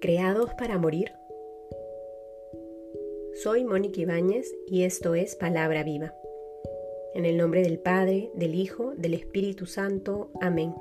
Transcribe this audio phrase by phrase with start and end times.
[0.00, 1.12] ¿Creados para morir?
[3.42, 6.14] Soy Mónica Ibáñez y esto es Palabra Viva.
[7.14, 10.30] En el nombre del Padre, del Hijo, del Espíritu Santo.
[10.40, 10.74] Amén.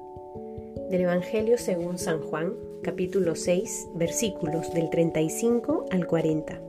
[0.89, 6.61] Del Evangelio según San Juan, capítulo 6, versículos del 35 al 40.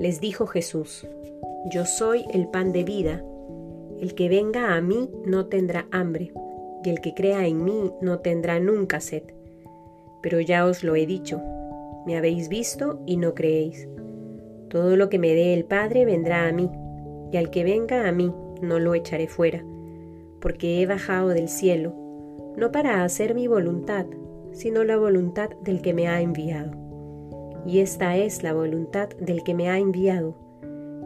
[0.00, 1.06] Les dijo Jesús,
[1.70, 3.24] Yo soy el pan de vida.
[4.00, 6.32] El que venga a mí no tendrá hambre,
[6.84, 9.22] y el que crea en mí no tendrá nunca sed
[10.22, 11.42] pero ya os lo he dicho,
[12.06, 13.88] me habéis visto y no creéis.
[14.68, 16.70] Todo lo que me dé el Padre vendrá a mí,
[17.30, 19.64] y al que venga a mí no lo echaré fuera,
[20.40, 21.94] porque he bajado del cielo,
[22.56, 24.06] no para hacer mi voluntad,
[24.52, 26.72] sino la voluntad del que me ha enviado.
[27.66, 30.36] Y esta es la voluntad del que me ha enviado,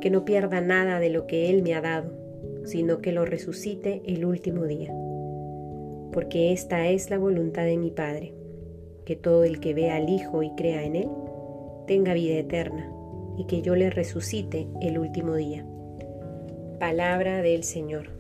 [0.01, 2.13] que no pierda nada de lo que Él me ha dado,
[2.65, 4.93] sino que lo resucite el último día.
[6.13, 8.33] Porque esta es la voluntad de mi Padre
[9.07, 11.09] que todo el que vea al Hijo y crea en Él
[11.87, 12.93] tenga vida eterna
[13.39, 15.65] y que yo le resucite el último día.
[16.81, 18.11] Palabra del Señor.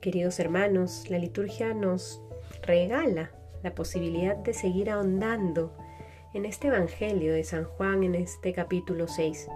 [0.00, 2.22] Queridos hermanos, la liturgia nos
[2.62, 5.72] regala la posibilidad de seguir ahondando
[6.34, 9.48] en este Evangelio de San Juan en este capítulo 6.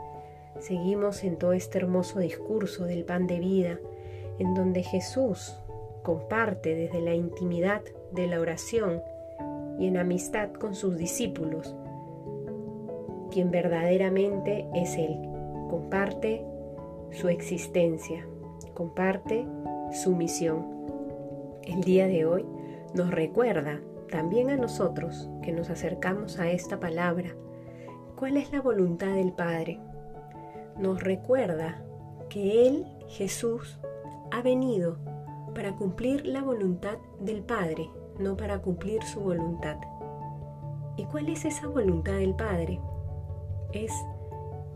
[0.59, 3.79] Seguimos en todo este hermoso discurso del pan de vida,
[4.39, 5.55] en donde Jesús
[6.03, 9.03] comparte desde la intimidad de la oración
[9.79, 11.75] y en amistad con sus discípulos,
[13.31, 15.19] quien verdaderamente es Él.
[15.69, 16.45] Comparte
[17.11, 18.27] su existencia,
[18.75, 19.47] comparte
[19.93, 20.67] su misión.
[21.63, 22.45] El día de hoy
[22.95, 23.81] nos recuerda
[24.11, 27.35] también a nosotros que nos acercamos a esta palabra,
[28.17, 29.81] cuál es la voluntad del Padre.
[30.79, 31.83] Nos recuerda
[32.29, 33.79] que Él, Jesús,
[34.31, 34.99] ha venido
[35.55, 39.77] para cumplir la voluntad del Padre no para cumplir su voluntad.
[40.97, 42.81] ¿Y cuál es esa voluntad del Padre?
[43.73, 43.93] Es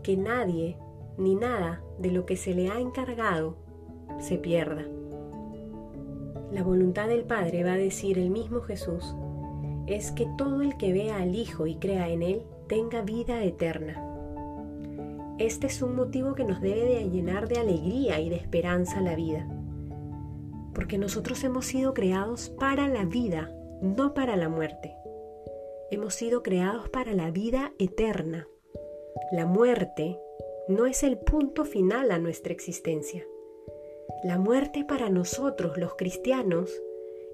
[0.03, 0.77] que nadie
[1.17, 3.55] ni nada de lo que se le ha encargado
[4.19, 4.85] se pierda.
[6.51, 9.15] La voluntad del Padre, va a decir el mismo Jesús,
[9.87, 14.05] es que todo el que vea al Hijo y crea en Él tenga vida eterna.
[15.37, 19.15] Este es un motivo que nos debe de llenar de alegría y de esperanza la
[19.15, 19.47] vida
[20.73, 24.95] porque nosotros hemos sido creados para la vida, no para la muerte.
[25.91, 28.47] Hemos sido creados para la vida eterna.
[29.31, 30.19] La muerte
[30.67, 33.25] no es el punto final a nuestra existencia.
[34.23, 36.71] La muerte para nosotros los cristianos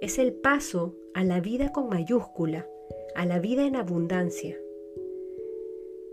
[0.01, 2.67] es el paso a la vida con mayúscula,
[3.15, 4.57] a la vida en abundancia.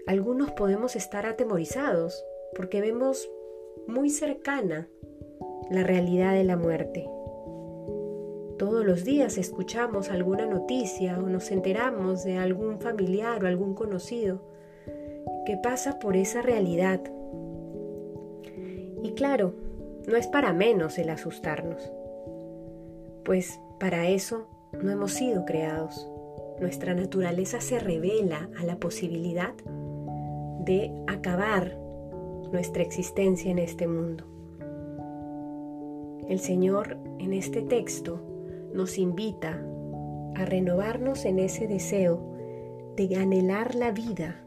[0.07, 2.25] Algunos podemos estar atemorizados
[2.57, 3.31] porque vemos
[3.87, 4.89] muy cercana
[5.73, 7.09] la realidad de la muerte.
[8.59, 14.41] Todos los días escuchamos alguna noticia o nos enteramos de algún familiar o algún conocido
[15.47, 17.01] que pasa por esa realidad.
[19.03, 19.55] Y claro,
[20.07, 21.91] no es para menos el asustarnos,
[23.25, 24.47] pues para eso
[24.81, 26.09] no hemos sido creados.
[26.61, 29.55] Nuestra naturaleza se revela a la posibilidad
[30.65, 31.77] de acabar
[32.53, 34.32] nuestra existencia en este mundo.
[36.33, 38.19] El Señor en este texto
[38.73, 39.63] nos invita
[40.35, 42.23] a renovarnos en ese deseo
[42.97, 44.43] de anhelar la vida,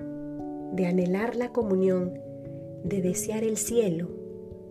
[0.74, 2.20] de anhelar la comunión,
[2.84, 4.10] de desear el cielo,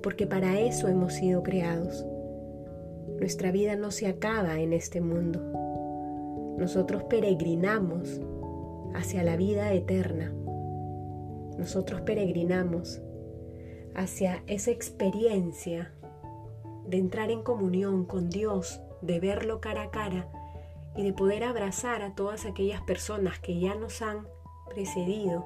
[0.03, 2.05] porque para eso hemos sido creados.
[3.21, 5.39] Nuestra vida no se acaba en este mundo.
[6.59, 8.21] Nosotros peregrinamos
[8.93, 10.35] hacia la vida eterna.
[11.59, 13.01] Nosotros peregrinamos
[13.95, 15.93] hacia esa experiencia
[16.95, 20.29] de entrar en comunión con Dios de verlo cara a cara
[20.95, 24.29] y de poder abrazar a todas aquellas personas que ya nos han
[24.69, 25.45] precedido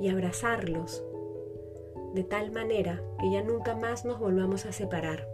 [0.00, 1.04] y abrazarlos
[2.14, 5.24] de tal manera que ya nunca más nos volvamos a separar,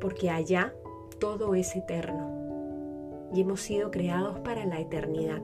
[0.00, 0.74] porque allá
[1.18, 5.42] todo es eterno y hemos sido creados para la eternidad,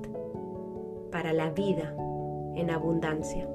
[1.10, 1.92] para la vida
[2.54, 3.48] en abundancia.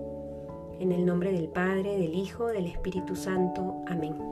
[0.78, 3.82] En el nombre del Padre, del Hijo, del Espíritu Santo.
[3.88, 4.32] Amén.